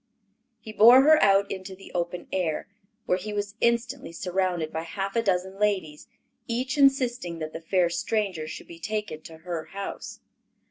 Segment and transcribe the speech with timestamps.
[0.59, 2.67] He bore her out into the open air,
[3.05, 6.07] where he was instantly surrounded by half a dozen ladies,
[6.47, 10.19] each insisting that the fair stranger should be taken to her house.